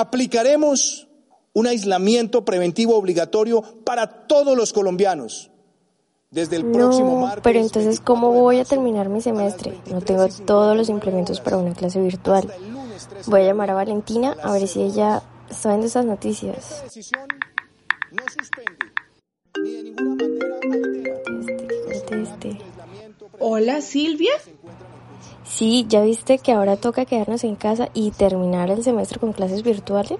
Aplicaremos 0.00 1.08
un 1.54 1.66
aislamiento 1.66 2.44
preventivo 2.44 2.96
obligatorio 2.96 3.62
para 3.62 4.26
todos 4.26 4.54
los 4.54 4.74
colombianos. 4.74 5.50
Desde 6.30 6.56
el 6.56 6.66
próximo 6.66 7.22
martes, 7.22 7.40
pero 7.42 7.60
entonces, 7.60 8.00
¿cómo 8.00 8.30
voy 8.32 8.58
a 8.58 8.66
terminar 8.66 9.08
mi 9.08 9.22
semestre? 9.22 9.72
No 9.90 10.02
tengo 10.02 10.28
todos 10.44 10.76
los 10.76 10.90
implementos 10.90 11.40
para 11.40 11.56
una 11.56 11.72
clase 11.72 11.98
virtual. 11.98 12.52
Voy 13.26 13.40
a 13.40 13.44
llamar 13.44 13.70
a 13.70 13.74
Valentina 13.74 14.36
a 14.42 14.52
ver 14.52 14.68
si 14.68 14.82
ella 14.82 15.22
sabe 15.50 15.78
de 15.78 15.86
esas 15.86 16.04
noticias. 16.04 16.84
Hola, 23.38 23.80
Silvia. 23.80 24.32
Sí, 25.48 25.86
¿ya 25.88 26.02
viste 26.02 26.38
que 26.38 26.52
ahora 26.52 26.76
toca 26.76 27.04
quedarnos 27.04 27.44
en 27.44 27.56
casa 27.56 27.88
y 27.94 28.10
terminar 28.10 28.70
el 28.70 28.82
semestre 28.82 29.18
con 29.18 29.32
clases 29.32 29.62
virtuales? 29.62 30.18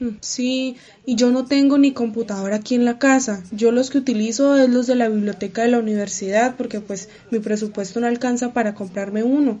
Mm, 0.00 0.10
sí, 0.20 0.76
y 1.04 1.16
yo 1.16 1.30
no 1.30 1.44
tengo 1.44 1.76
ni 1.76 1.92
computadora 1.92 2.56
aquí 2.56 2.76
en 2.76 2.84
la 2.84 2.98
casa. 2.98 3.42
Yo 3.50 3.72
los 3.72 3.90
que 3.90 3.98
utilizo 3.98 4.56
es 4.56 4.68
los 4.70 4.86
de 4.86 4.94
la 4.94 5.08
biblioteca 5.08 5.62
de 5.62 5.68
la 5.68 5.78
universidad 5.78 6.54
porque 6.56 6.80
pues 6.80 7.08
mi 7.30 7.40
presupuesto 7.40 8.00
no 8.00 8.06
alcanza 8.06 8.52
para 8.52 8.74
comprarme 8.74 9.24
uno. 9.24 9.58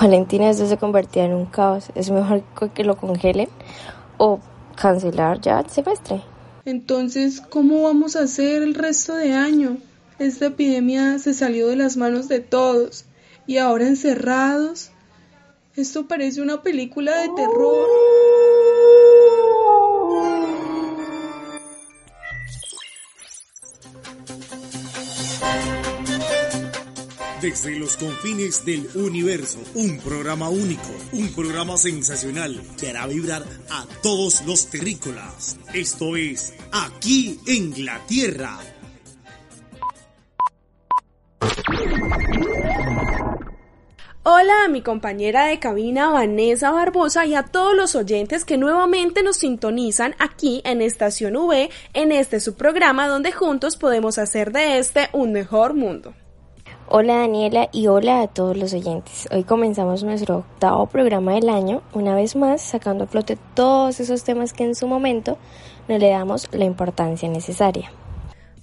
Valentina, 0.00 0.48
esto 0.48 0.66
se 0.66 0.78
convertía 0.78 1.24
en 1.24 1.34
un 1.34 1.46
caos. 1.46 1.90
Es 1.94 2.10
mejor 2.10 2.42
que 2.74 2.84
lo 2.84 2.96
congelen 2.96 3.48
o 4.16 4.40
cancelar 4.76 5.40
ya 5.40 5.60
el 5.60 5.68
semestre. 5.68 6.22
Entonces, 6.64 7.40
¿cómo 7.40 7.82
vamos 7.82 8.16
a 8.16 8.22
hacer 8.22 8.62
el 8.62 8.74
resto 8.74 9.14
de 9.14 9.34
año? 9.34 9.76
Esta 10.18 10.46
epidemia 10.46 11.18
se 11.18 11.34
salió 11.34 11.68
de 11.68 11.76
las 11.76 11.96
manos 11.96 12.28
de 12.28 12.40
todos 12.40 13.04
y 13.48 13.56
ahora 13.56 13.88
encerrados. 13.88 14.90
Esto 15.74 16.06
parece 16.06 16.42
una 16.42 16.62
película 16.62 17.22
de 17.22 17.30
terror. 17.34 17.88
Desde 27.40 27.78
los 27.78 27.96
confines 27.96 28.66
del 28.66 28.86
universo, 28.94 29.60
un 29.74 29.98
programa 30.00 30.50
único, 30.50 30.90
un 31.12 31.32
programa 31.32 31.78
sensacional 31.78 32.60
que 32.78 32.90
hará 32.90 33.06
vibrar 33.06 33.44
a 33.70 33.86
todos 34.02 34.44
los 34.44 34.66
terrícolas. 34.66 35.56
Esto 35.72 36.16
es 36.16 36.52
Aquí 36.72 37.40
en 37.46 37.86
la 37.86 38.04
Tierra. 38.06 38.58
Hola 44.30 44.64
a 44.66 44.68
mi 44.68 44.82
compañera 44.82 45.46
de 45.46 45.58
cabina 45.58 46.10
Vanessa 46.10 46.70
Barbosa 46.70 47.24
y 47.24 47.34
a 47.34 47.44
todos 47.44 47.74
los 47.74 47.94
oyentes 47.94 48.44
que 48.44 48.58
nuevamente 48.58 49.22
nos 49.22 49.38
sintonizan 49.38 50.14
aquí 50.18 50.60
en 50.66 50.82
Estación 50.82 51.34
V 51.34 51.70
en 51.94 52.12
este 52.12 52.38
subprograma 52.38 53.08
donde 53.08 53.32
juntos 53.32 53.78
podemos 53.78 54.18
hacer 54.18 54.52
de 54.52 54.80
este 54.80 55.08
un 55.14 55.32
mejor 55.32 55.72
mundo. 55.72 56.12
Hola 56.88 57.20
Daniela 57.20 57.70
y 57.72 57.86
hola 57.86 58.20
a 58.20 58.28
todos 58.28 58.54
los 58.54 58.74
oyentes. 58.74 59.26
Hoy 59.30 59.44
comenzamos 59.44 60.04
nuestro 60.04 60.36
octavo 60.40 60.84
programa 60.88 61.32
del 61.32 61.48
año, 61.48 61.80
una 61.94 62.14
vez 62.14 62.36
más 62.36 62.60
sacando 62.60 63.04
a 63.04 63.06
flote 63.06 63.38
todos 63.54 63.98
esos 63.98 64.24
temas 64.24 64.52
que 64.52 64.64
en 64.64 64.74
su 64.74 64.86
momento 64.86 65.38
no 65.88 65.96
le 65.96 66.10
damos 66.10 66.50
la 66.52 66.66
importancia 66.66 67.30
necesaria. 67.30 67.90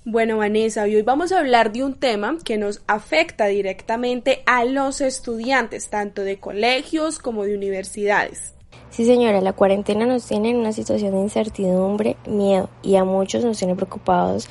Bueno, 0.07 0.37
Vanessa, 0.37 0.83
hoy 0.83 1.01
vamos 1.01 1.31
a 1.31 1.39
hablar 1.39 1.71
de 1.71 1.83
un 1.83 1.95
tema 1.95 2.37
que 2.45 2.59
nos 2.59 2.83
afecta 2.85 3.47
directamente 3.47 4.43
a 4.45 4.63
los 4.63 5.01
estudiantes, 5.01 5.89
tanto 5.89 6.21
de 6.21 6.39
colegios 6.39 7.17
como 7.17 7.43
de 7.43 7.57
universidades. 7.57 8.53
Sí, 8.91 9.03
señora, 9.03 9.41
la 9.41 9.53
cuarentena 9.53 10.05
nos 10.05 10.27
tiene 10.27 10.51
en 10.51 10.57
una 10.57 10.73
situación 10.73 11.13
de 11.13 11.21
incertidumbre, 11.21 12.17
miedo 12.27 12.69
y 12.83 12.97
a 12.97 13.03
muchos 13.03 13.43
nos 13.43 13.57
tiene 13.57 13.73
preocupados 13.73 14.47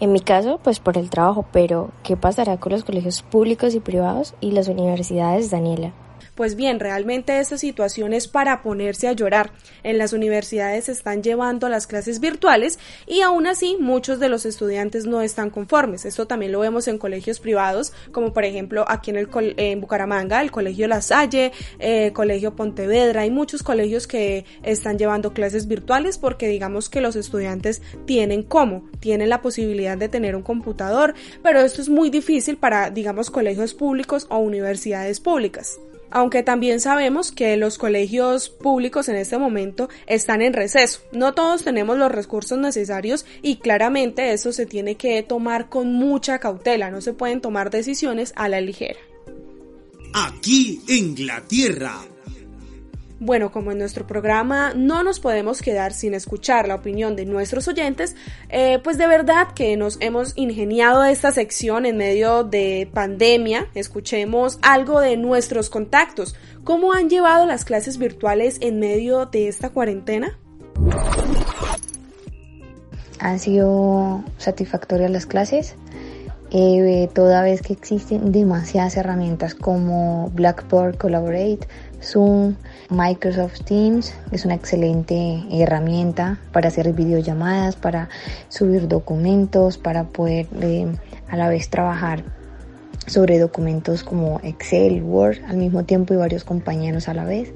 en 0.00 0.10
mi 0.10 0.20
caso, 0.20 0.58
pues 0.64 0.80
por 0.80 0.96
el 0.96 1.10
trabajo, 1.10 1.44
pero 1.52 1.90
¿qué 2.02 2.16
pasará 2.16 2.56
con 2.56 2.72
los 2.72 2.82
colegios 2.82 3.20
públicos 3.22 3.74
y 3.74 3.80
privados 3.80 4.34
y 4.40 4.52
las 4.52 4.68
universidades, 4.68 5.50
Daniela? 5.50 5.92
Pues 6.34 6.56
bien, 6.56 6.80
realmente 6.80 7.38
esta 7.38 7.58
situación 7.58 8.12
es 8.12 8.28
para 8.28 8.62
ponerse 8.62 9.08
a 9.08 9.12
llorar. 9.12 9.52
En 9.82 9.98
las 9.98 10.12
universidades 10.12 10.84
se 10.84 10.92
están 10.92 11.22
llevando 11.22 11.68
las 11.68 11.86
clases 11.86 12.20
virtuales 12.20 12.78
y 13.06 13.20
aún 13.20 13.46
así 13.46 13.76
muchos 13.78 14.18
de 14.18 14.28
los 14.28 14.46
estudiantes 14.46 15.06
no 15.06 15.22
están 15.22 15.50
conformes. 15.50 16.04
Esto 16.04 16.26
también 16.26 16.52
lo 16.52 16.60
vemos 16.60 16.88
en 16.88 16.98
colegios 16.98 17.40
privados, 17.40 17.92
como 18.12 18.32
por 18.32 18.44
ejemplo 18.44 18.84
aquí 18.88 19.10
en, 19.10 19.16
el, 19.16 19.28
en 19.56 19.80
Bucaramanga, 19.80 20.40
el 20.40 20.50
Colegio 20.50 20.88
La 20.88 21.02
Salle, 21.02 21.52
eh, 21.78 22.12
Colegio 22.12 22.54
Pontevedra. 22.56 23.22
Hay 23.22 23.30
muchos 23.30 23.62
colegios 23.62 24.06
que 24.06 24.44
están 24.62 24.98
llevando 24.98 25.32
clases 25.32 25.68
virtuales 25.68 26.18
porque 26.18 26.48
digamos 26.48 26.88
que 26.88 27.00
los 27.00 27.16
estudiantes 27.16 27.82
tienen 28.06 28.42
cómo, 28.42 28.88
tienen 29.00 29.28
la 29.28 29.42
posibilidad 29.42 29.96
de 29.96 30.08
tener 30.08 30.36
un 30.36 30.42
computador, 30.42 31.14
pero 31.42 31.60
esto 31.60 31.82
es 31.82 31.88
muy 31.88 32.10
difícil 32.10 32.56
para 32.56 32.90
digamos 32.90 33.30
colegios 33.30 33.74
públicos 33.74 34.26
o 34.30 34.38
universidades 34.38 35.20
públicas 35.20 35.78
aunque 36.10 36.42
también 36.42 36.80
sabemos 36.80 37.32
que 37.32 37.56
los 37.56 37.78
colegios 37.78 38.48
públicos 38.48 39.08
en 39.08 39.16
este 39.16 39.38
momento 39.38 39.88
están 40.06 40.42
en 40.42 40.52
receso. 40.52 41.00
No 41.12 41.34
todos 41.34 41.64
tenemos 41.64 41.98
los 41.98 42.12
recursos 42.12 42.58
necesarios 42.58 43.26
y 43.42 43.56
claramente 43.56 44.32
eso 44.32 44.52
se 44.52 44.66
tiene 44.66 44.96
que 44.96 45.22
tomar 45.22 45.68
con 45.68 45.92
mucha 45.92 46.38
cautela, 46.38 46.90
no 46.90 47.00
se 47.00 47.12
pueden 47.12 47.40
tomar 47.40 47.70
decisiones 47.70 48.32
a 48.36 48.48
la 48.48 48.60
ligera. 48.60 49.00
Aquí 50.12 50.80
en 50.88 51.26
la 51.26 51.42
bueno, 53.24 53.50
como 53.50 53.72
en 53.72 53.78
nuestro 53.78 54.06
programa 54.06 54.74
no 54.74 55.02
nos 55.02 55.18
podemos 55.18 55.62
quedar 55.62 55.94
sin 55.94 56.12
escuchar 56.12 56.68
la 56.68 56.74
opinión 56.74 57.16
de 57.16 57.24
nuestros 57.24 57.66
oyentes, 57.68 58.16
eh, 58.50 58.78
pues 58.84 58.98
de 58.98 59.06
verdad 59.06 59.48
que 59.54 59.76
nos 59.76 59.96
hemos 60.00 60.32
ingeniado 60.36 61.02
esta 61.04 61.32
sección 61.32 61.86
en 61.86 61.96
medio 61.96 62.44
de 62.44 62.88
pandemia. 62.92 63.68
Escuchemos 63.74 64.58
algo 64.62 65.00
de 65.00 65.16
nuestros 65.16 65.70
contactos. 65.70 66.34
¿Cómo 66.64 66.92
han 66.92 67.08
llevado 67.08 67.46
las 67.46 67.64
clases 67.64 67.98
virtuales 67.98 68.58
en 68.60 68.78
medio 68.78 69.26
de 69.26 69.48
esta 69.48 69.70
cuarentena? 69.70 70.38
Han 73.20 73.38
sido 73.38 74.22
satisfactorias 74.36 75.10
las 75.10 75.24
clases. 75.24 75.76
Eh, 76.56 77.08
toda 77.12 77.42
vez 77.42 77.62
que 77.62 77.72
existen 77.72 78.30
demasiadas 78.30 78.96
herramientas 78.96 79.54
como 79.56 80.30
Blackboard 80.34 80.98
Collaborate, 80.98 81.66
Zoom, 82.04 82.54
Microsoft 82.90 83.64
Teams 83.64 84.14
es 84.30 84.44
una 84.44 84.54
excelente 84.54 85.42
herramienta 85.50 86.38
para 86.52 86.68
hacer 86.68 86.92
videollamadas, 86.92 87.76
para 87.76 88.08
subir 88.48 88.88
documentos, 88.88 89.78
para 89.78 90.04
poder 90.04 90.46
eh, 90.60 90.86
a 91.28 91.36
la 91.36 91.48
vez 91.48 91.70
trabajar 91.70 92.22
sobre 93.06 93.38
documentos 93.38 94.02
como 94.02 94.40
Excel, 94.42 95.02
Word 95.02 95.38
al 95.48 95.56
mismo 95.56 95.84
tiempo 95.84 96.14
y 96.14 96.16
varios 96.16 96.44
compañeros 96.44 97.08
a 97.08 97.14
la 97.14 97.24
vez. 97.24 97.52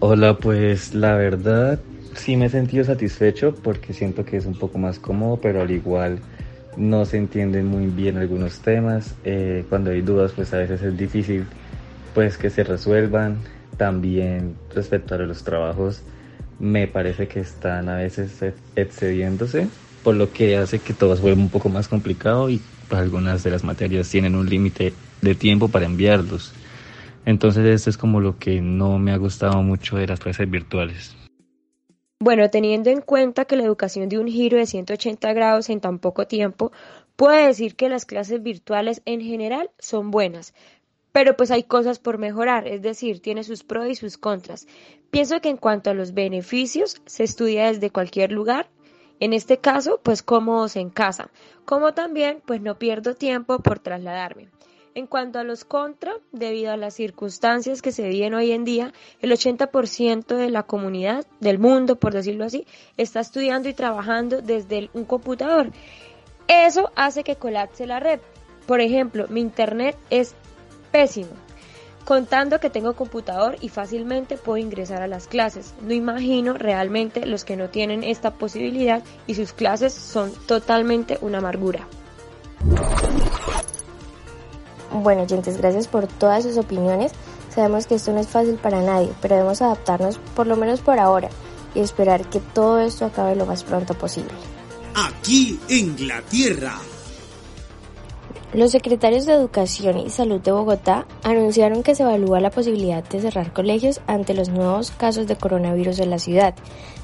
Hola, 0.00 0.38
pues 0.38 0.94
la 0.94 1.14
verdad 1.14 1.78
sí 2.14 2.36
me 2.36 2.46
he 2.46 2.48
sentido 2.48 2.84
satisfecho 2.84 3.54
porque 3.54 3.92
siento 3.92 4.24
que 4.24 4.36
es 4.36 4.46
un 4.46 4.54
poco 4.54 4.78
más 4.78 4.98
cómodo, 4.98 5.36
pero 5.36 5.60
al 5.60 5.70
igual 5.70 6.18
no 6.76 7.04
se 7.04 7.18
entienden 7.18 7.66
muy 7.66 7.86
bien 7.86 8.16
algunos 8.16 8.60
temas. 8.60 9.14
Eh, 9.24 9.64
cuando 9.68 9.90
hay 9.90 10.00
dudas, 10.00 10.32
pues 10.34 10.52
a 10.54 10.58
veces 10.58 10.82
es 10.82 10.96
difícil 10.96 11.46
pues 12.14 12.36
que 12.36 12.50
se 12.50 12.64
resuelvan. 12.64 13.38
También 13.76 14.56
respecto 14.74 15.14
a 15.14 15.18
los 15.18 15.42
trabajos, 15.42 16.02
me 16.58 16.86
parece 16.86 17.28
que 17.28 17.40
están 17.40 17.88
a 17.88 17.96
veces 17.96 18.44
excediéndose, 18.76 19.68
por 20.04 20.14
lo 20.14 20.32
que 20.32 20.56
hace 20.56 20.78
que 20.78 20.92
todo 20.92 21.16
vuelva 21.16 21.40
un 21.40 21.48
poco 21.48 21.68
más 21.68 21.88
complicado 21.88 22.50
y 22.50 22.60
algunas 22.90 23.42
de 23.42 23.50
las 23.50 23.64
materias 23.64 24.10
tienen 24.10 24.34
un 24.34 24.48
límite 24.48 24.92
de 25.22 25.34
tiempo 25.34 25.68
para 25.68 25.86
enviarlos. 25.86 26.52
Entonces 27.24 27.64
esto 27.64 27.90
es 27.90 27.96
como 27.96 28.20
lo 28.20 28.38
que 28.38 28.60
no 28.60 28.98
me 28.98 29.12
ha 29.12 29.16
gustado 29.16 29.62
mucho 29.62 29.96
de 29.96 30.06
las 30.06 30.20
clases 30.20 30.50
virtuales. 30.50 31.16
Bueno, 32.22 32.50
teniendo 32.50 32.90
en 32.90 33.00
cuenta 33.00 33.46
que 33.46 33.56
la 33.56 33.62
educación 33.62 34.08
de 34.10 34.18
un 34.18 34.28
giro 34.28 34.58
de 34.58 34.66
180 34.66 35.32
grados 35.32 35.70
en 35.70 35.80
tan 35.80 35.98
poco 35.98 36.26
tiempo, 36.26 36.70
puedo 37.16 37.46
decir 37.46 37.76
que 37.76 37.88
las 37.88 38.04
clases 38.04 38.42
virtuales 38.42 39.00
en 39.06 39.22
general 39.22 39.70
son 39.78 40.10
buenas, 40.10 40.52
pero 41.12 41.36
pues 41.36 41.50
hay 41.50 41.62
cosas 41.62 41.98
por 41.98 42.18
mejorar, 42.18 42.66
es 42.66 42.82
decir, 42.82 43.20
tiene 43.20 43.44
sus 43.44 43.64
pros 43.64 43.88
y 43.88 43.94
sus 43.94 44.18
contras. 44.18 44.66
Pienso 45.10 45.40
que 45.40 45.48
en 45.48 45.56
cuanto 45.56 45.90
a 45.90 45.94
los 45.94 46.14
beneficios, 46.14 47.02
se 47.06 47.24
estudia 47.24 47.66
desde 47.66 47.90
cualquier 47.90 48.32
lugar, 48.32 48.68
en 49.18 49.34
este 49.34 49.58
caso, 49.58 50.00
pues 50.02 50.22
cómodos 50.22 50.76
en 50.76 50.88
casa, 50.88 51.30
como 51.64 51.92
también, 51.92 52.42
pues 52.46 52.60
no 52.62 52.78
pierdo 52.78 53.14
tiempo 53.14 53.58
por 53.58 53.78
trasladarme. 53.78 54.48
En 54.94 55.06
cuanto 55.06 55.38
a 55.38 55.44
los 55.44 55.64
contra, 55.64 56.14
debido 56.32 56.72
a 56.72 56.76
las 56.76 56.94
circunstancias 56.94 57.80
que 57.80 57.92
se 57.92 58.08
viven 58.08 58.34
hoy 58.34 58.50
en 58.50 58.64
día, 58.64 58.92
el 59.20 59.30
80% 59.30 60.36
de 60.36 60.50
la 60.50 60.64
comunidad, 60.64 61.26
del 61.38 61.58
mundo, 61.58 61.96
por 61.96 62.12
decirlo 62.12 62.44
así, 62.44 62.66
está 62.96 63.20
estudiando 63.20 63.68
y 63.68 63.74
trabajando 63.74 64.42
desde 64.42 64.90
un 64.92 65.04
computador. 65.04 65.70
Eso 66.48 66.90
hace 66.96 67.22
que 67.22 67.36
colapse 67.36 67.86
la 67.86 68.00
red. 68.00 68.20
Por 68.66 68.80
ejemplo, 68.80 69.26
mi 69.28 69.40
internet 69.40 69.96
es 70.10 70.34
pésimo. 70.90 71.30
contando 72.04 72.58
que 72.58 72.70
tengo 72.70 72.94
computador 72.94 73.56
y 73.60 73.68
fácilmente 73.68 74.36
puedo 74.36 74.56
ingresar 74.56 75.00
a 75.02 75.06
las 75.06 75.28
clases. 75.28 75.74
No 75.80 75.92
imagino 75.92 76.54
realmente 76.54 77.24
los 77.24 77.44
que 77.44 77.56
no 77.56 77.68
tienen 77.68 78.02
esta 78.02 78.32
posibilidad 78.32 79.02
y 79.28 79.34
sus 79.34 79.52
clases 79.52 79.92
son 79.92 80.32
totalmente 80.46 81.18
una 81.20 81.38
amargura. 81.38 81.86
Bueno, 84.92 85.22
oyentes, 85.22 85.56
gracias 85.58 85.86
por 85.86 86.08
todas 86.08 86.42
sus 86.42 86.56
opiniones. 86.56 87.12
Sabemos 87.54 87.86
que 87.86 87.96
esto 87.96 88.12
no 88.12 88.20
es 88.20 88.28
fácil 88.28 88.54
para 88.54 88.82
nadie, 88.82 89.12
pero 89.20 89.36
debemos 89.36 89.62
adaptarnos 89.62 90.18
por 90.34 90.46
lo 90.46 90.56
menos 90.56 90.80
por 90.80 90.98
ahora 90.98 91.28
y 91.74 91.80
esperar 91.80 92.28
que 92.28 92.40
todo 92.40 92.80
esto 92.80 93.06
acabe 93.06 93.36
lo 93.36 93.46
más 93.46 93.62
pronto 93.62 93.94
posible. 93.94 94.32
Aquí 94.94 95.60
en 95.68 96.08
la 96.08 96.20
Tierra. 96.22 96.89
Los 98.52 98.72
secretarios 98.72 99.26
de 99.26 99.34
Educación 99.34 99.98
y 99.98 100.10
Salud 100.10 100.40
de 100.40 100.50
Bogotá 100.50 101.06
anunciaron 101.22 101.84
que 101.84 101.94
se 101.94 102.02
evalúa 102.02 102.40
la 102.40 102.50
posibilidad 102.50 103.04
de 103.04 103.20
cerrar 103.20 103.52
colegios 103.52 104.00
ante 104.08 104.34
los 104.34 104.48
nuevos 104.48 104.90
casos 104.90 105.28
de 105.28 105.36
coronavirus 105.36 106.00
en 106.00 106.10
la 106.10 106.18
ciudad. 106.18 106.56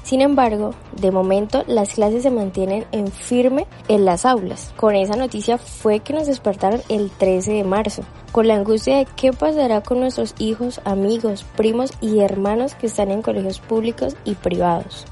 Sin 0.03 0.19
embargo, 0.19 0.71
de 0.99 1.09
momento 1.09 1.63
las 1.65 1.93
clases 1.93 2.23
se 2.23 2.31
mantienen 2.31 2.85
en 2.91 3.07
firme 3.07 3.65
en 3.87 4.03
las 4.03 4.25
aulas. 4.25 4.73
Con 4.75 4.95
esa 4.95 5.15
noticia 5.15 5.57
fue 5.57 6.01
que 6.01 6.11
nos 6.11 6.27
despertaron 6.27 6.81
el 6.89 7.09
13 7.11 7.53
de 7.53 7.63
marzo, 7.63 8.03
con 8.33 8.49
la 8.49 8.55
angustia 8.55 8.97
de 8.97 9.07
qué 9.15 9.31
pasará 9.31 9.81
con 9.81 10.01
nuestros 10.01 10.35
hijos, 10.39 10.81
amigos, 10.83 11.45
primos 11.55 11.91
y 12.01 12.19
hermanos 12.19 12.75
que 12.75 12.87
están 12.87 13.09
en 13.09 13.21
colegios 13.21 13.59
públicos 13.59 14.17
y 14.25 14.35
privados. 14.35 15.05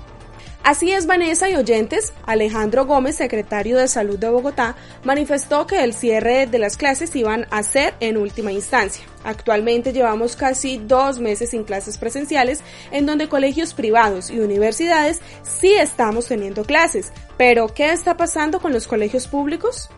Así 0.65 0.91
es, 0.91 1.06
Vanessa 1.06 1.47
y 1.47 1.56
oyentes, 1.56 2.12
Alejandro 2.25 2.88
Gómez, 2.88 3.17
secretario 3.17 3.77
de 3.77 3.88
Salud 3.88 4.17
de 4.17 4.29
Bogotá, 4.29 4.75
manifestó 5.03 5.67
que 5.67 5.83
el 5.83 5.94
cierre 5.94 6.47
de 6.47 6.57
las 6.57 6.75
clases 6.75 7.15
iban 7.15 7.45
a 7.51 7.62
ser 7.62 7.94
en 8.00 8.17
última 8.17 8.51
instancia. 8.51 9.06
Actualmente 9.23 9.94
llevamos 9.94 10.35
casi 10.35 10.79
dos 10.79 11.19
meses 11.19 11.51
sin 11.51 11.65
clases 11.65 12.00
presenciales, 12.00 12.63
en 12.89 13.06
donde 13.06 13.29
colegios 13.29 13.75
privados 13.75 14.31
y 14.31 14.39
universidades 14.39 15.21
sí 15.44 15.71
estamos 15.71 16.25
teniendo 16.25 16.63
clases. 16.63 17.12
Pero, 17.38 17.67
¿qué 17.67 17.91
está 17.91 18.17
pasando 18.17 18.59
con 18.59 18.73
los 18.73 18.88
colegios 18.88 19.27
públicos? 19.27 19.91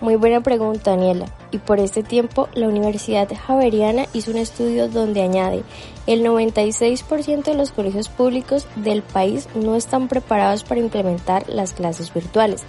Muy 0.00 0.16
buena 0.16 0.42
pregunta, 0.42 0.90
Daniela. 0.90 1.26
Y 1.50 1.58
por 1.58 1.80
este 1.80 2.02
tiempo, 2.02 2.48
la 2.52 2.68
Universidad 2.68 3.28
Javeriana 3.34 4.06
hizo 4.12 4.30
un 4.30 4.36
estudio 4.36 4.88
donde 4.88 5.22
añade 5.22 5.62
el 6.06 6.22
96% 6.22 7.44
de 7.44 7.54
los 7.54 7.72
colegios 7.72 8.08
públicos 8.08 8.66
del 8.76 9.02
país 9.02 9.48
no 9.54 9.74
están 9.74 10.08
preparados 10.08 10.64
para 10.64 10.80
implementar 10.80 11.48
las 11.48 11.72
clases 11.72 12.12
virtuales, 12.12 12.62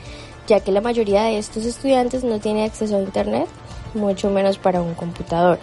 ya 0.48 0.62
que 0.62 0.72
la 0.72 0.82
mayoría 0.82 1.24
de 1.24 1.38
estos 1.38 1.66
estudiantes 1.66 2.24
no 2.24 2.40
tiene 2.40 2.64
acceso 2.64 2.96
a 2.96 3.02
Internet, 3.02 3.48
mucho 3.94 4.30
menos 4.30 4.58
para 4.58 4.82
un 4.82 4.96
computador. 4.96 5.60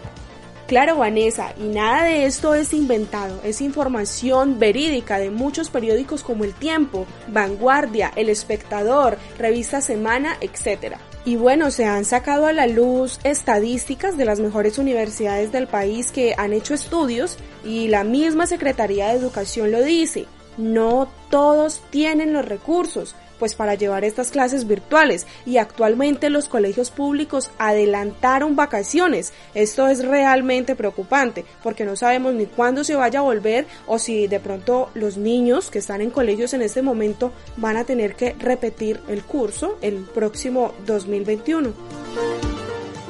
Claro, 0.66 0.96
Vanessa, 0.96 1.52
y 1.58 1.64
nada 1.64 2.04
de 2.04 2.26
esto 2.26 2.54
es 2.54 2.72
inventado, 2.72 3.40
es 3.42 3.60
información 3.60 4.58
verídica 4.58 5.18
de 5.18 5.30
muchos 5.30 5.68
periódicos 5.68 6.22
como 6.22 6.44
El 6.44 6.54
Tiempo, 6.54 7.06
Vanguardia, 7.28 8.12
El 8.16 8.28
Espectador, 8.28 9.18
Revista 9.38 9.80
Semana, 9.80 10.36
etc. 10.40 10.96
Y 11.26 11.36
bueno, 11.36 11.70
se 11.70 11.86
han 11.86 12.04
sacado 12.04 12.46
a 12.46 12.52
la 12.52 12.66
luz 12.66 13.18
estadísticas 13.24 14.18
de 14.18 14.26
las 14.26 14.40
mejores 14.40 14.78
universidades 14.78 15.52
del 15.52 15.66
país 15.66 16.10
que 16.10 16.34
han 16.36 16.52
hecho 16.52 16.74
estudios 16.74 17.38
y 17.64 17.88
la 17.88 18.04
misma 18.04 18.46
Secretaría 18.46 19.08
de 19.08 19.16
Educación 19.16 19.72
lo 19.72 19.82
dice. 19.82 20.26
No 20.58 21.08
todos 21.30 21.82
tienen 21.90 22.34
los 22.34 22.44
recursos, 22.44 23.16
pues 23.44 23.54
para 23.54 23.74
llevar 23.74 24.04
estas 24.04 24.30
clases 24.30 24.66
virtuales 24.66 25.26
y 25.44 25.58
actualmente 25.58 26.30
los 26.30 26.48
colegios 26.48 26.90
públicos 26.90 27.50
adelantaron 27.58 28.56
vacaciones. 28.56 29.34
Esto 29.52 29.86
es 29.86 30.02
realmente 30.02 30.74
preocupante 30.74 31.44
porque 31.62 31.84
no 31.84 31.94
sabemos 31.94 32.32
ni 32.32 32.46
cuándo 32.46 32.84
se 32.84 32.96
vaya 32.96 33.18
a 33.18 33.22
volver 33.22 33.66
o 33.86 33.98
si 33.98 34.28
de 34.28 34.40
pronto 34.40 34.88
los 34.94 35.18
niños 35.18 35.70
que 35.70 35.80
están 35.80 36.00
en 36.00 36.08
colegios 36.08 36.54
en 36.54 36.62
este 36.62 36.80
momento 36.80 37.32
van 37.58 37.76
a 37.76 37.84
tener 37.84 38.14
que 38.16 38.32
repetir 38.32 39.02
el 39.08 39.22
curso 39.24 39.76
el 39.82 39.96
próximo 39.96 40.72
2021. 40.86 41.74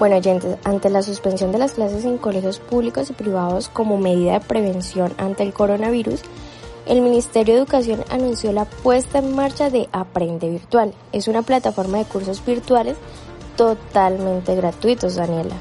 Bueno, 0.00 0.16
oyentes, 0.16 0.56
ante 0.64 0.90
la 0.90 1.04
suspensión 1.04 1.52
de 1.52 1.58
las 1.58 1.74
clases 1.74 2.04
en 2.04 2.18
colegios 2.18 2.58
públicos 2.58 3.08
y 3.08 3.12
privados 3.12 3.68
como 3.68 3.98
medida 3.98 4.32
de 4.32 4.40
prevención 4.40 5.12
ante 5.16 5.44
el 5.44 5.52
coronavirus, 5.52 6.22
el 6.86 7.00
Ministerio 7.00 7.54
de 7.54 7.60
Educación 7.60 8.04
anunció 8.10 8.52
la 8.52 8.64
puesta 8.64 9.18
en 9.18 9.34
marcha 9.34 9.70
de 9.70 9.88
Aprende 9.92 10.50
Virtual. 10.50 10.94
Es 11.12 11.28
una 11.28 11.42
plataforma 11.42 11.98
de 11.98 12.04
cursos 12.04 12.44
virtuales 12.44 12.96
totalmente 13.56 14.54
gratuitos, 14.54 15.16
Daniela. 15.16 15.56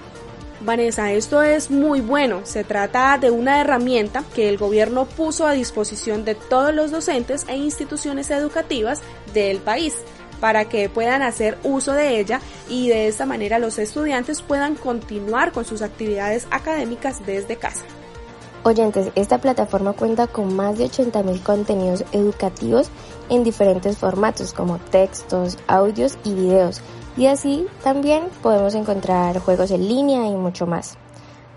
Vanessa, 0.61 1.11
esto 1.11 1.41
es 1.41 1.69
muy 1.71 1.99
bueno. 2.01 2.41
Se 2.43 2.63
trata 2.63 3.17
de 3.17 3.31
una 3.31 3.59
herramienta 3.59 4.23
que 4.33 4.47
el 4.47 4.57
gobierno 4.57 5.05
puso 5.05 5.45
a 5.45 5.51
disposición 5.51 6.23
de 6.23 6.35
todos 6.35 6.73
los 6.73 6.91
docentes 6.91 7.45
e 7.49 7.57
instituciones 7.57 8.31
educativas 8.31 9.01
del 9.33 9.59
país 9.59 9.95
para 10.39 10.65
que 10.65 10.89
puedan 10.89 11.21
hacer 11.21 11.57
uso 11.63 11.93
de 11.93 12.19
ella 12.19 12.41
y 12.69 12.89
de 12.89 13.07
esta 13.07 13.25
manera 13.25 13.59
los 13.59 13.77
estudiantes 13.77 14.41
puedan 14.41 14.75
continuar 14.75 15.51
con 15.51 15.65
sus 15.65 15.81
actividades 15.81 16.47
académicas 16.51 17.25
desde 17.25 17.55
casa. 17.57 17.83
Oyentes, 18.65 19.11
esta 19.15 19.39
plataforma 19.39 19.91
cuenta 19.91 20.27
con 20.27 20.55
más 20.55 20.77
de 20.77 20.85
80.000 20.85 21.43
contenidos 21.43 22.05
educativos 22.13 22.87
en 23.27 23.43
diferentes 23.43 23.97
formatos 23.97 24.53
como 24.53 24.77
textos, 24.77 25.57
audios 25.67 26.17
y 26.23 26.33
videos. 26.33 26.81
Y 27.17 27.25
así 27.25 27.67
también 27.83 28.23
podemos 28.41 28.73
encontrar 28.73 29.37
juegos 29.39 29.69
en 29.71 29.89
línea 29.89 30.27
y 30.27 30.37
mucho 30.37 30.65
más. 30.65 30.97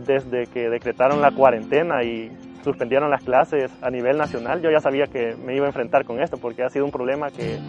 desde 0.05 0.48
que 0.48 0.69
decretaron 0.69 1.22
la 1.22 1.31
cuarentena 1.31 2.03
y 2.03 2.31
suspendieron 2.63 3.10
las 3.10 3.24
clases 3.24 3.72
a 3.81 3.89
nivel 3.89 4.17
nacional, 4.17 4.62
yo 4.62 4.72
ya 4.72 4.79
sabía 4.79 5.05
que 5.05 5.36
me 5.36 5.55
iba 5.55 5.65
a 5.65 5.69
enfrentar 5.69 6.03
con 6.03 6.19
esto 6.19 6.38
porque 6.38 6.63
ha 6.63 6.69
sido 6.69 6.86
un 6.86 6.91
problema 6.91 7.29
que 7.29 7.60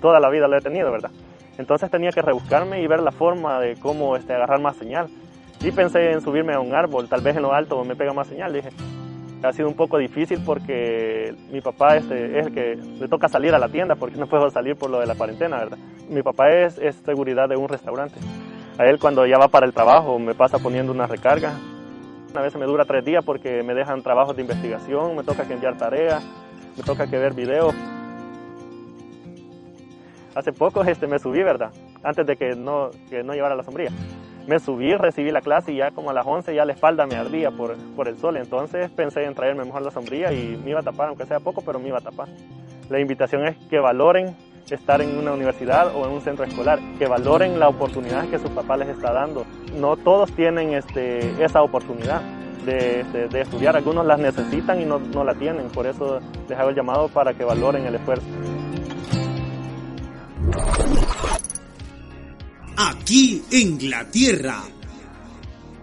toda 0.00 0.20
la 0.20 0.30
vida 0.30 0.46
lo 0.46 0.56
he 0.56 0.60
tenido, 0.60 0.92
¿verdad? 0.92 1.10
Entonces 1.58 1.90
tenía 1.90 2.10
que 2.10 2.22
rebuscarme 2.22 2.80
y 2.82 2.86
ver 2.86 3.00
la 3.00 3.12
forma 3.12 3.60
de 3.60 3.76
cómo 3.76 4.16
este, 4.16 4.32
agarrar 4.32 4.60
más 4.60 4.76
señal. 4.76 5.08
Y 5.60 5.70
pensé 5.70 6.12
en 6.12 6.20
subirme 6.20 6.52
a 6.52 6.60
un 6.60 6.74
árbol, 6.74 7.08
tal 7.08 7.20
vez 7.20 7.36
en 7.36 7.42
lo 7.42 7.52
alto 7.52 7.82
me 7.84 7.96
pega 7.96 8.12
más 8.12 8.28
señal, 8.28 8.52
dije. 8.52 8.70
Ha 9.42 9.52
sido 9.52 9.68
un 9.68 9.74
poco 9.74 9.98
difícil 9.98 10.40
porque 10.44 11.34
mi 11.52 11.60
papá 11.60 11.96
este, 11.96 12.38
es 12.38 12.46
el 12.46 12.54
que 12.54 12.76
le 12.76 13.08
toca 13.08 13.28
salir 13.28 13.54
a 13.54 13.58
la 13.58 13.68
tienda 13.68 13.94
porque 13.94 14.16
no 14.16 14.26
puedo 14.26 14.48
salir 14.50 14.74
por 14.74 14.88
lo 14.88 15.00
de 15.00 15.06
la 15.06 15.16
cuarentena, 15.16 15.58
¿verdad? 15.58 15.78
Mi 16.08 16.22
papá 16.22 16.50
es, 16.50 16.78
es 16.78 16.96
seguridad 16.96 17.48
de 17.48 17.56
un 17.56 17.68
restaurante. 17.68 18.18
A 18.78 18.86
él 18.86 18.98
cuando 18.98 19.26
ya 19.26 19.38
va 19.38 19.48
para 19.48 19.66
el 19.66 19.72
trabajo 19.72 20.18
me 20.18 20.34
pasa 20.34 20.58
poniendo 20.58 20.92
una 20.92 21.06
recarga 21.06 21.54
a 22.38 22.42
veces 22.42 22.58
me 22.58 22.66
dura 22.66 22.84
tres 22.84 23.04
días 23.04 23.24
porque 23.24 23.62
me 23.62 23.74
dejan 23.74 24.02
trabajos 24.02 24.34
de 24.36 24.42
investigación, 24.42 25.16
me 25.16 25.22
toca 25.22 25.46
que 25.46 25.54
enviar 25.54 25.78
tareas, 25.78 26.22
me 26.76 26.82
toca 26.82 27.06
que 27.06 27.18
ver 27.18 27.32
videos. 27.32 27.74
Hace 30.34 30.52
poco 30.52 30.82
este, 30.82 31.06
me 31.06 31.18
subí, 31.18 31.42
¿verdad? 31.42 31.70
Antes 32.02 32.26
de 32.26 32.36
que 32.36 32.56
no, 32.56 32.90
que 33.08 33.22
no 33.22 33.34
llevara 33.34 33.54
la 33.54 33.62
sombría. 33.62 33.90
Me 34.48 34.58
subí, 34.58 34.94
recibí 34.94 35.30
la 35.30 35.40
clase 35.40 35.72
y 35.72 35.76
ya 35.76 35.92
como 35.92 36.10
a 36.10 36.12
las 36.12 36.26
11 36.26 36.54
ya 36.54 36.64
la 36.64 36.72
espalda 36.72 37.06
me 37.06 37.14
ardía 37.14 37.50
por, 37.50 37.76
por 37.94 38.08
el 38.08 38.18
sol. 38.18 38.36
Entonces 38.36 38.90
pensé 38.90 39.24
en 39.24 39.34
traerme 39.34 39.64
mejor 39.64 39.82
la 39.82 39.90
sombría 39.90 40.32
y 40.32 40.60
me 40.62 40.70
iba 40.70 40.80
a 40.80 40.82
tapar, 40.82 41.08
aunque 41.08 41.24
sea 41.24 41.40
poco, 41.40 41.62
pero 41.64 41.78
me 41.78 41.88
iba 41.88 41.98
a 41.98 42.02
tapar. 42.02 42.28
La 42.90 42.98
invitación 42.98 43.46
es 43.46 43.56
que 43.70 43.78
valoren 43.78 44.36
estar 44.70 45.02
en 45.02 45.18
una 45.18 45.32
universidad 45.32 45.94
o 45.94 46.06
en 46.06 46.12
un 46.12 46.20
centro 46.20 46.44
escolar, 46.44 46.80
que 46.98 47.06
valoren 47.06 47.58
la 47.58 47.68
oportunidad 47.68 48.28
que 48.28 48.38
su 48.38 48.48
papá 48.48 48.76
les 48.76 48.88
está 48.88 49.12
dando. 49.12 49.44
No 49.78 49.96
todos 49.96 50.32
tienen 50.32 50.72
este, 50.74 51.44
esa 51.44 51.62
oportunidad. 51.62 52.22
De, 52.64 53.04
de, 53.30 53.42
estudiar. 53.42 53.76
Algunos 53.76 54.06
las 54.06 54.18
necesitan 54.18 54.80
y 54.80 54.86
no, 54.86 54.98
no, 54.98 55.22
la 55.22 55.34
tienen. 55.34 55.68
Por 55.68 55.86
eso 55.86 56.18
les 56.48 56.58
hago 56.58 56.70
el 56.70 56.74
llamado 56.74 57.08
para 57.08 57.34
que 57.34 57.44
valoren 57.44 57.84
el 57.84 57.96
esfuerzo. 57.96 58.24
Aquí 62.74 63.42
en 63.52 63.90
la 63.90 64.06
Tierra. 64.06 64.62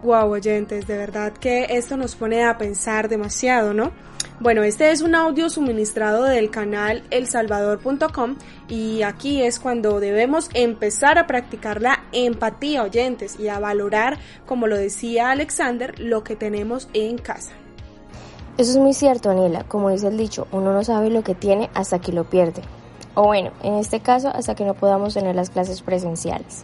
Wow, 0.02 0.32
oyentes, 0.32 0.88
de 0.88 0.98
verdad 0.98 1.34
que 1.34 1.68
esto 1.70 1.96
nos 1.96 2.16
pone 2.16 2.44
a 2.44 2.58
pensar 2.58 3.08
demasiado, 3.08 3.76
¿no? 3.76 3.92
Bueno, 4.40 4.64
este 4.64 4.92
es 4.92 5.02
un 5.02 5.14
audio 5.14 5.50
suministrado 5.50 6.24
del 6.24 6.50
canal 6.50 7.04
elsalvador.com 7.12 8.38
y 8.68 9.04
aquí 9.04 9.44
es 9.44 9.60
cuando 9.60 10.00
debemos 10.00 10.50
empezar 10.56 11.20
a 11.20 11.28
practicar 11.28 11.82
la 11.82 12.04
empatía, 12.12 12.82
oyentes, 12.82 13.40
y 13.40 13.50
a 13.50 13.60
valorar, 13.60 14.18
como 14.48 14.66
lo 14.66 14.78
decía 14.78 15.30
Alexander, 15.30 16.00
lo 16.00 16.24
que 16.24 16.36
tenemos 16.36 16.90
en 16.94 17.20
casa. 17.20 17.52
Eso 18.58 18.72
es 18.72 18.78
muy 18.78 18.94
cierto, 18.94 19.30
Aniela. 19.30 19.64
Como 19.66 19.92
dice 19.92 20.08
el 20.08 20.18
dicho, 20.18 20.48
uno 20.52 20.74
no 20.74 20.84
sabe 20.84 21.10
lo 21.10 21.24
que 21.24 21.36
tiene 21.36 21.70
hasta 21.74 22.00
que 22.00 22.12
lo 22.12 22.24
pierde. 22.24 22.64
O 23.14 23.24
bueno, 23.24 23.52
en 23.62 23.76
este 23.76 24.00
caso, 24.00 24.30
hasta 24.30 24.56
que 24.56 24.66
no 24.66 24.74
podamos 24.74 25.14
tener 25.14 25.36
las 25.36 25.50
clases 25.50 25.82
presenciales. 25.82 26.64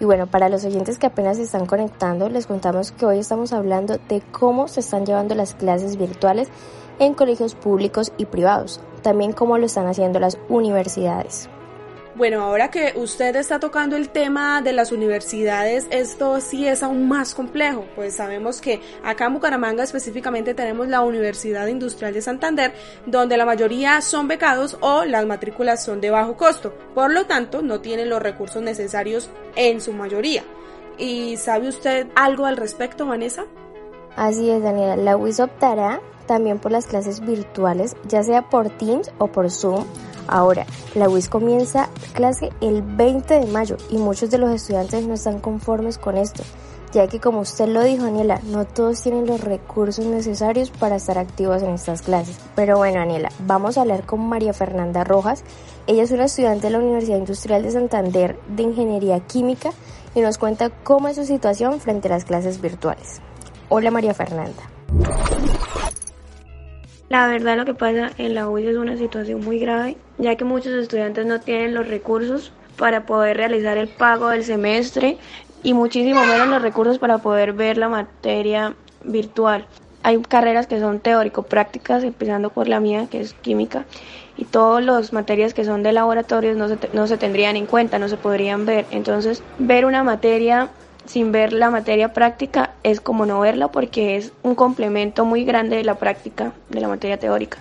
Y 0.00 0.04
bueno, 0.04 0.26
para 0.26 0.48
los 0.48 0.64
oyentes 0.64 0.98
que 0.98 1.06
apenas 1.06 1.36
se 1.36 1.44
están 1.44 1.66
conectando, 1.66 2.28
les 2.28 2.46
contamos 2.46 2.92
que 2.92 3.06
hoy 3.06 3.18
estamos 3.20 3.52
hablando 3.52 3.98
de 4.08 4.20
cómo 4.32 4.66
se 4.68 4.80
están 4.80 5.06
llevando 5.06 5.34
las 5.34 5.54
clases 5.54 5.96
virtuales 5.96 6.48
en 6.98 7.14
colegios 7.14 7.54
públicos 7.54 8.12
y 8.16 8.26
privados, 8.26 8.80
también 9.02 9.32
cómo 9.32 9.58
lo 9.58 9.66
están 9.66 9.86
haciendo 9.86 10.20
las 10.20 10.38
universidades. 10.48 11.48
Bueno, 12.16 12.42
ahora 12.42 12.70
que 12.70 12.92
usted 12.94 13.34
está 13.34 13.58
tocando 13.58 13.96
el 13.96 14.08
tema 14.08 14.62
de 14.62 14.72
las 14.72 14.92
universidades, 14.92 15.88
esto 15.90 16.40
sí 16.40 16.64
es 16.64 16.84
aún 16.84 17.08
más 17.08 17.34
complejo, 17.34 17.86
pues 17.96 18.14
sabemos 18.14 18.60
que 18.60 18.80
acá 19.02 19.26
en 19.26 19.34
Bucaramanga 19.34 19.82
específicamente 19.82 20.54
tenemos 20.54 20.86
la 20.86 21.00
Universidad 21.00 21.66
Industrial 21.66 22.14
de 22.14 22.22
Santander, 22.22 22.72
donde 23.04 23.36
la 23.36 23.44
mayoría 23.44 24.00
son 24.00 24.28
becados 24.28 24.78
o 24.80 25.04
las 25.04 25.26
matrículas 25.26 25.84
son 25.84 26.00
de 26.00 26.10
bajo 26.10 26.36
costo, 26.36 26.72
por 26.94 27.10
lo 27.10 27.26
tanto 27.26 27.62
no 27.62 27.80
tienen 27.80 28.08
los 28.08 28.22
recursos 28.22 28.62
necesarios 28.62 29.28
en 29.56 29.80
su 29.80 29.92
mayoría. 29.92 30.44
¿Y 30.96 31.36
sabe 31.36 31.66
usted 31.66 32.06
algo 32.14 32.46
al 32.46 32.56
respecto, 32.56 33.06
Vanessa? 33.06 33.46
Así 34.14 34.48
es, 34.48 34.62
Daniela. 34.62 34.94
La 34.94 35.16
UIS 35.16 35.40
optará 35.40 36.00
también 36.26 36.60
por 36.60 36.70
las 36.70 36.86
clases 36.86 37.18
virtuales, 37.20 37.96
ya 38.06 38.22
sea 38.22 38.48
por 38.48 38.70
Teams 38.70 39.10
o 39.18 39.26
por 39.26 39.50
Zoom. 39.50 39.84
Ahora, 40.26 40.66
la 40.94 41.08
UIS 41.08 41.28
comienza 41.28 41.88
clase 42.14 42.50
el 42.60 42.82
20 42.82 43.40
de 43.40 43.46
mayo 43.46 43.76
y 43.90 43.98
muchos 43.98 44.30
de 44.30 44.38
los 44.38 44.50
estudiantes 44.50 45.06
no 45.06 45.14
están 45.14 45.40
conformes 45.40 45.98
con 45.98 46.16
esto, 46.16 46.42
ya 46.92 47.08
que 47.08 47.20
como 47.20 47.40
usted 47.40 47.66
lo 47.66 47.82
dijo, 47.82 48.04
Aniela, 48.04 48.40
no 48.44 48.64
todos 48.64 49.02
tienen 49.02 49.26
los 49.26 49.40
recursos 49.40 50.06
necesarios 50.06 50.70
para 50.70 50.96
estar 50.96 51.18
activos 51.18 51.62
en 51.62 51.70
estas 51.70 52.02
clases. 52.02 52.38
Pero 52.54 52.78
bueno, 52.78 53.00
Aniela, 53.00 53.30
vamos 53.40 53.76
a 53.76 53.82
hablar 53.82 54.06
con 54.06 54.20
María 54.20 54.52
Fernanda 54.52 55.04
Rojas. 55.04 55.42
Ella 55.86 56.04
es 56.04 56.12
una 56.12 56.24
estudiante 56.24 56.68
de 56.68 56.70
la 56.70 56.78
Universidad 56.78 57.18
Industrial 57.18 57.62
de 57.62 57.72
Santander 57.72 58.38
de 58.48 58.62
Ingeniería 58.62 59.20
Química 59.20 59.70
y 60.14 60.20
nos 60.20 60.38
cuenta 60.38 60.70
cómo 60.70 61.08
es 61.08 61.16
su 61.16 61.24
situación 61.24 61.80
frente 61.80 62.08
a 62.08 62.12
las 62.12 62.24
clases 62.24 62.60
virtuales. 62.60 63.20
Hola 63.68 63.90
María 63.90 64.14
Fernanda. 64.14 64.62
La 67.08 67.26
verdad 67.28 67.56
lo 67.56 67.64
que 67.64 67.74
pasa 67.74 68.10
en 68.16 68.34
la 68.34 68.48
UIS 68.48 68.68
es 68.68 68.76
una 68.76 68.96
situación 68.96 69.44
muy 69.44 69.58
grave, 69.58 69.96
ya 70.18 70.36
que 70.36 70.44
muchos 70.44 70.72
estudiantes 70.72 71.26
no 71.26 71.40
tienen 71.40 71.74
los 71.74 71.86
recursos 71.86 72.52
para 72.76 73.04
poder 73.04 73.36
realizar 73.36 73.76
el 73.76 73.88
pago 73.88 74.28
del 74.30 74.44
semestre 74.44 75.18
y 75.62 75.74
muchísimo 75.74 76.24
menos 76.24 76.48
los 76.48 76.62
recursos 76.62 76.98
para 76.98 77.18
poder 77.18 77.52
ver 77.52 77.78
la 77.78 77.88
materia 77.88 78.74
virtual. 79.04 79.66
Hay 80.02 80.20
carreras 80.20 80.66
que 80.66 80.80
son 80.80 81.00
teórico-prácticas, 81.00 82.04
empezando 82.04 82.50
por 82.50 82.68
la 82.68 82.80
mía, 82.80 83.06
que 83.10 83.20
es 83.20 83.32
química, 83.32 83.84
y 84.36 84.44
todas 84.44 84.84
las 84.84 85.12
materias 85.12 85.54
que 85.54 85.64
son 85.64 85.82
de 85.82 85.92
laboratorios 85.92 86.56
no 86.56 86.68
se, 86.68 86.78
no 86.92 87.06
se 87.06 87.16
tendrían 87.16 87.56
en 87.56 87.66
cuenta, 87.66 87.98
no 87.98 88.08
se 88.08 88.16
podrían 88.16 88.66
ver. 88.66 88.84
Entonces, 88.90 89.42
ver 89.58 89.86
una 89.86 90.04
materia 90.04 90.68
sin 91.06 91.32
ver 91.32 91.52
la 91.52 91.70
materia 91.70 92.12
práctica 92.12 92.74
es 92.82 93.00
como 93.00 93.26
no 93.26 93.40
verla 93.40 93.68
porque 93.68 94.16
es 94.16 94.32
un 94.42 94.54
complemento 94.54 95.24
muy 95.24 95.44
grande 95.44 95.76
de 95.76 95.84
la 95.84 95.96
práctica 95.96 96.52
de 96.68 96.80
la 96.80 96.88
materia 96.88 97.18
teórica. 97.18 97.58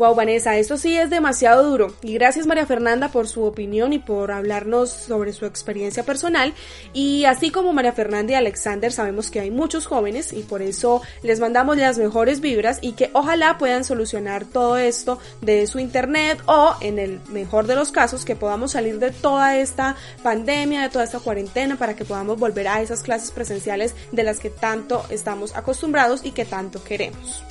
Wow, 0.00 0.14
Vanessa, 0.14 0.56
esto 0.56 0.78
sí 0.78 0.96
es 0.96 1.10
demasiado 1.10 1.62
duro. 1.62 1.92
Y 2.00 2.14
gracias 2.14 2.46
María 2.46 2.64
Fernanda 2.64 3.08
por 3.08 3.28
su 3.28 3.44
opinión 3.44 3.92
y 3.92 3.98
por 3.98 4.32
hablarnos 4.32 4.88
sobre 4.88 5.34
su 5.34 5.44
experiencia 5.44 6.04
personal. 6.04 6.54
Y 6.94 7.26
así 7.26 7.50
como 7.50 7.74
María 7.74 7.92
Fernanda 7.92 8.32
y 8.32 8.36
Alexander, 8.36 8.90
sabemos 8.92 9.30
que 9.30 9.40
hay 9.40 9.50
muchos 9.50 9.84
jóvenes 9.84 10.32
y 10.32 10.42
por 10.42 10.62
eso 10.62 11.02
les 11.22 11.38
mandamos 11.38 11.76
las 11.76 11.98
mejores 11.98 12.40
vibras 12.40 12.78
y 12.80 12.92
que 12.92 13.10
ojalá 13.12 13.58
puedan 13.58 13.84
solucionar 13.84 14.46
todo 14.46 14.78
esto 14.78 15.18
de 15.42 15.66
su 15.66 15.78
internet 15.78 16.40
o 16.46 16.76
en 16.80 16.98
el 16.98 17.20
mejor 17.28 17.66
de 17.66 17.74
los 17.74 17.92
casos 17.92 18.24
que 18.24 18.36
podamos 18.36 18.70
salir 18.70 19.00
de 19.00 19.10
toda 19.10 19.58
esta 19.58 19.96
pandemia, 20.22 20.80
de 20.80 20.88
toda 20.88 21.04
esta 21.04 21.20
cuarentena 21.20 21.76
para 21.76 21.94
que 21.94 22.06
podamos 22.06 22.38
volver 22.38 22.68
a 22.68 22.80
esas 22.80 23.02
clases 23.02 23.32
presenciales 23.32 23.94
de 24.12 24.22
las 24.22 24.40
que 24.40 24.48
tanto 24.48 25.04
estamos 25.10 25.54
acostumbrados 25.54 26.24
y 26.24 26.30
que 26.30 26.46
tanto 26.46 26.82
queremos. 26.82 27.44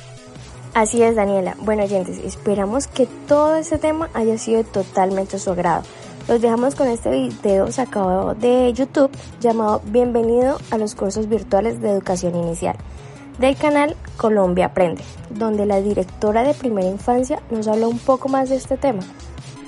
Así 0.73 1.01
es, 1.01 1.15
Daniela. 1.15 1.55
Bueno, 1.59 1.83
oyentes, 1.83 2.19
esperamos 2.19 2.87
que 2.87 3.07
todo 3.27 3.55
ese 3.55 3.77
tema 3.77 4.09
haya 4.13 4.37
sido 4.37 4.63
totalmente 4.63 5.39
su 5.39 5.51
agrado. 5.51 5.83
Los 6.27 6.41
dejamos 6.41 6.75
con 6.75 6.87
este 6.87 7.09
video 7.09 7.71
sacado 7.71 8.35
de 8.35 8.71
YouTube 8.73 9.09
llamado 9.41 9.81
Bienvenido 9.85 10.59
a 10.69 10.77
los 10.77 10.93
cursos 10.93 11.27
virtuales 11.27 11.81
de 11.81 11.89
educación 11.89 12.35
inicial 12.35 12.75
del 13.39 13.55
canal 13.55 13.95
Colombia 14.17 14.67
Aprende, 14.67 15.01
donde 15.29 15.65
la 15.65 15.81
directora 15.81 16.43
de 16.43 16.53
primera 16.53 16.87
infancia 16.87 17.41
nos 17.49 17.67
habla 17.67 17.87
un 17.87 17.97
poco 17.97 18.29
más 18.29 18.49
de 18.49 18.57
este 18.57 18.77
tema. 18.77 19.01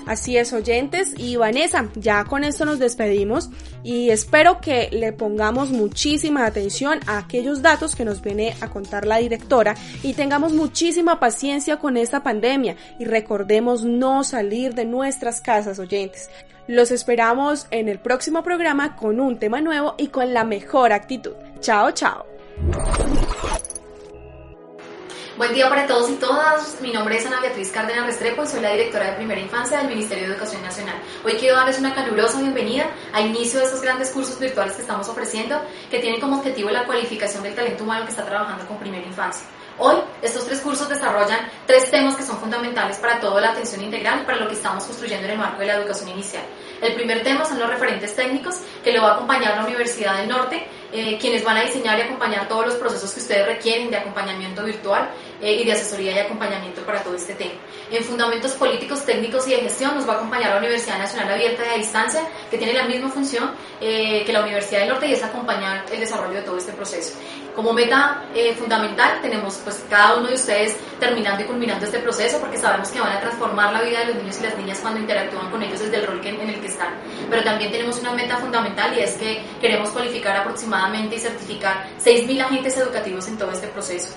Así 0.06 0.38
es, 0.38 0.52
oyentes. 0.52 1.14
Y 1.18 1.38
Vanessa, 1.38 1.88
ya 1.96 2.26
con 2.26 2.44
esto 2.44 2.66
nos 2.66 2.80
despedimos 2.80 3.50
y 3.84 4.10
espero 4.10 4.60
que 4.62 4.90
le 4.92 5.14
pongamos 5.14 5.72
muchísima 5.72 6.46
atención 6.46 7.00
a 7.08 7.18
aquellos 7.18 7.62
datos 7.62 7.96
que 7.96 8.06
nos 8.06 8.22
viene 8.22 8.56
a 8.62 8.70
contar 8.70 9.06
la 9.06 9.18
directora 9.18 9.76
y 10.04 10.14
tengamos 10.14 10.54
muchísima 10.54 11.20
paciencia 11.20 11.78
con 11.78 11.98
esta 11.98 12.24
pandemia 12.24 12.76
y 13.00 13.06
recordemos 13.06 13.84
no 13.84 14.24
salir 14.24 14.74
de 14.74 14.86
nuestras 14.86 15.42
casas, 15.42 15.80
oyentes. 15.80 16.30
Los 16.68 16.92
esperamos 16.92 17.68
en 17.72 17.90
el 17.90 18.00
próximo 18.00 18.44
programa 18.44 18.96
con 18.96 19.20
un 19.20 19.38
tema 19.40 19.62
nuevo 19.62 19.96
y 19.98 20.08
con 20.08 20.34
la 20.34 20.44
mejor 20.44 20.94
actitud. 20.94 21.34
Chao, 21.60 21.92
chao. 21.92 22.26
Buen 25.42 25.56
día 25.56 25.68
para 25.70 25.88
todos 25.88 26.08
y 26.12 26.18
todas. 26.18 26.80
Mi 26.82 26.94
nombre 26.94 27.18
es 27.18 27.26
Ana 27.26 27.40
Beatriz 27.42 27.72
Cárdenas 27.72 28.06
Restrepo 28.06 28.44
y 28.44 28.48
soy 28.48 28.62
la 28.62 28.74
directora 28.74 29.08
de 29.08 29.14
Primera 29.14 29.42
Infancia 29.42 29.80
del 29.80 29.88
Ministerio 29.88 30.28
de 30.28 30.34
Educación 30.34 30.62
Nacional. 30.62 30.94
Hoy 31.26 31.34
quiero 31.34 31.56
darles 31.56 31.80
una 31.80 31.96
calurosa 31.96 32.40
bienvenida 32.40 32.86
a 33.12 33.22
inicio 33.22 33.58
de 33.58 33.66
estos 33.66 33.82
grandes 33.82 34.12
cursos 34.12 34.38
virtuales 34.38 34.76
que 34.76 34.84
estamos 34.84 35.10
ofreciendo, 35.10 35.60
que 35.90 35.98
tienen 35.98 36.22
como 36.22 36.38
objetivo 36.38 36.70
la 36.70 36.86
cualificación 36.86 37.42
del 37.42 37.56
talento 37.56 37.84
humano 37.84 38.06
que 38.06 38.12
está 38.12 38.24
trabajando 38.24 38.68
con 38.68 38.78
Primera 38.78 39.04
Infancia. 39.04 39.48
Hoy, 39.80 39.96
estos 40.22 40.46
tres 40.46 40.60
cursos 40.60 40.88
desarrollan 40.88 41.50
tres 41.66 41.90
temas 41.90 42.16
que 42.16 42.22
son 42.22 42.38
fundamentales 42.38 42.98
para 42.98 43.20
toda 43.20 43.42
la 43.42 43.50
atención 43.50 43.82
integral 43.82 44.22
y 44.22 44.26
para 44.26 44.38
lo 44.38 44.48
que 44.48 44.54
estamos 44.54 44.84
construyendo 44.84 45.26
en 45.26 45.32
el 45.32 45.40
marco 45.40 45.62
de 45.62 45.66
la 45.66 45.78
educación 45.78 46.10
inicial. 46.10 46.44
El 46.80 46.94
primer 46.94 47.24
tema 47.24 47.46
son 47.46 47.58
los 47.58 47.68
referentes 47.68 48.16
técnicos 48.16 48.60
que 48.84 48.92
lo 48.92 49.02
va 49.02 49.12
a 49.12 49.14
acompañar 49.16 49.56
la 49.56 49.66
Universidad 49.66 50.18
del 50.18 50.30
Norte, 50.30 50.68
eh, 50.92 51.18
quienes 51.20 51.44
van 51.44 51.58
a 51.58 51.64
diseñar 51.64 51.98
y 51.98 52.02
acompañar 52.02 52.48
todos 52.48 52.66
los 52.66 52.76
procesos 52.76 53.12
que 53.14 53.22
ustedes 53.22 53.48
requieren 53.48 53.90
de 53.90 53.98
acompañamiento 53.98 54.64
virtual 54.64 55.10
eh, 55.42 55.62
y 55.62 55.66
de 55.66 55.74
asesoría 55.74 56.12
y 56.16 56.20
acompañamiento 56.20 56.82
para 56.82 57.04
todo 57.04 57.16
este 57.16 57.34
tema. 57.34 57.54
En 57.92 58.04
fundamentos 58.04 58.52
políticos, 58.54 59.06
técnicos 59.06 59.48
y 59.48 59.52
de 59.52 59.58
gestión 59.58 59.96
nos 59.96 60.08
va 60.08 60.14
a 60.14 60.16
acompañar 60.18 60.52
la 60.52 60.58
Universidad 60.58 60.98
Nacional 60.98 61.34
Abierta 61.34 61.64
de 61.64 61.78
Distancia, 61.78 62.22
que 62.50 62.58
tiene 62.58 62.74
la 62.74 62.86
misma 62.86 63.10
función 63.10 63.52
eh, 63.80 64.24
que 64.26 64.34
la 64.34 64.42
Universidad 64.42 64.82
del 64.82 64.90
Norte 64.90 65.08
y 65.08 65.14
es 65.14 65.24
acompañar 65.24 65.86
el 65.92 66.00
desarrollo 66.00 66.36
de 66.36 66.44
todo 66.44 66.58
este 66.58 66.72
proceso. 66.74 67.18
Como 67.56 67.74
meta 67.74 68.24
fundamental 68.58 69.20
tenemos 69.22 69.56
pues 69.64 69.84
cada 69.90 70.16
uno 70.16 70.28
de 70.28 70.36
ustedes 70.36 70.78
terminando 71.02 71.44
y 71.44 71.46
culminando 71.46 71.86
este 71.86 72.00
proceso 72.00 72.40
porque 72.40 72.58
sabemos 72.58 72.90
que 72.90 73.02
van 73.02 73.12
a 73.12 73.20
transformar 73.20 73.74
la 73.74 73.82
vida 73.82 74.00
de 74.00 74.06
los 74.06 74.16
niños 74.16 74.40
y 74.40 74.44
las 74.44 74.58
niñas 74.58 74.80
cuando 74.80 75.02
interactúan 75.02 75.52
con 75.52 75.62
ellos 75.62 75.80
desde 75.80 75.98
el 75.98 76.08
rol 76.08 76.22
en 76.26 76.50
el 76.50 76.62
que 76.62 76.68
están. 76.68 76.94
Pero 77.30 77.44
también 77.44 77.72
tenemos 77.72 78.00
una 78.00 78.14
meta 78.14 78.38
fundamental 78.38 78.98
y 78.98 79.02
es 79.02 79.16
que 79.16 79.44
queremos 79.60 79.90
cualificar 79.90 80.38
aproximadamente 80.38 81.16
y 81.16 81.20
certificar 81.20 81.88
6.000 82.00 82.42
agentes 82.42 82.78
educativos 82.78 83.28
en 83.28 83.38
todo 83.38 83.52
este 83.52 83.68
proceso. 83.68 84.14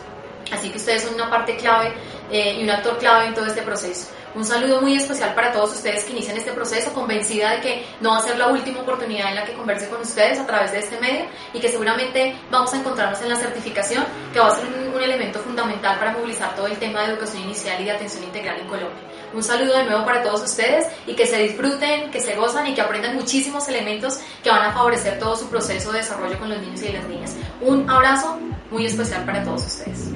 Así 0.52 0.70
que 0.70 0.78
ustedes 0.78 1.02
son 1.02 1.14
una 1.14 1.30
parte 1.30 1.56
clave 1.56 1.92
eh, 2.30 2.58
y 2.58 2.64
un 2.64 2.70
actor 2.70 2.98
clave 2.98 3.26
en 3.26 3.34
todo 3.34 3.46
este 3.46 3.62
proceso. 3.62 4.08
Un 4.34 4.44
saludo 4.44 4.80
muy 4.80 4.96
especial 4.96 5.32
para 5.32 5.52
todos 5.52 5.72
ustedes 5.74 6.02
que 6.02 6.10
inician 6.10 6.36
este 6.36 6.50
proceso, 6.50 6.92
convencida 6.92 7.52
de 7.52 7.60
que 7.60 7.86
no 8.00 8.10
va 8.10 8.16
a 8.18 8.20
ser 8.20 8.36
la 8.36 8.48
última 8.48 8.80
oportunidad 8.80 9.28
en 9.28 9.36
la 9.36 9.44
que 9.44 9.52
converse 9.52 9.88
con 9.88 10.00
ustedes 10.00 10.40
a 10.40 10.46
través 10.46 10.72
de 10.72 10.80
este 10.80 10.98
medio 10.98 11.26
y 11.52 11.60
que 11.60 11.68
seguramente 11.68 12.34
vamos 12.50 12.74
a 12.74 12.78
encontrarnos 12.78 13.22
en 13.22 13.28
la 13.28 13.36
certificación, 13.36 14.04
que 14.32 14.40
va 14.40 14.48
a 14.48 14.56
ser 14.56 14.64
un, 14.66 14.92
un 14.92 15.00
elemento 15.00 15.38
fundamental 15.38 16.00
para 16.00 16.12
movilizar 16.12 16.52
todo 16.56 16.66
el 16.66 16.76
tema 16.78 17.02
de 17.02 17.12
educación 17.12 17.44
inicial 17.44 17.80
y 17.80 17.84
de 17.84 17.92
atención 17.92 18.24
integral 18.24 18.58
en 18.58 18.66
Colombia. 18.66 19.04
Un 19.32 19.42
saludo 19.42 19.78
de 19.78 19.84
nuevo 19.84 20.04
para 20.04 20.22
todos 20.22 20.42
ustedes 20.42 20.86
y 21.06 21.14
que 21.14 21.26
se 21.26 21.38
disfruten, 21.38 22.10
que 22.10 22.20
se 22.20 22.34
gozan 22.34 22.66
y 22.66 22.74
que 22.74 22.80
aprendan 22.80 23.14
muchísimos 23.14 23.68
elementos 23.68 24.18
que 24.42 24.50
van 24.50 24.62
a 24.62 24.72
favorecer 24.72 25.18
todo 25.20 25.36
su 25.36 25.48
proceso 25.48 25.92
de 25.92 25.98
desarrollo 25.98 26.38
con 26.40 26.50
los 26.50 26.60
niños 26.60 26.82
y 26.82 26.92
las 26.92 27.04
niñas. 27.04 27.36
Un 27.60 27.88
abrazo 27.88 28.38
muy 28.70 28.86
especial 28.86 29.24
para 29.24 29.44
todos 29.44 29.64
ustedes. 29.64 30.13